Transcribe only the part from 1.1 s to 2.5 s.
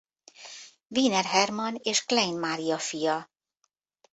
Hermann és Klein